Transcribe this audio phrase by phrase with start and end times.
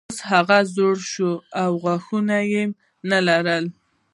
[0.09, 2.63] اوس هغه زوړ شوی و او غاښونه یې
[3.09, 3.65] نه لرل.